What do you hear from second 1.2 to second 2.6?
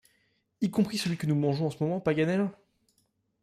nous mangeons en ce moment, Paganel?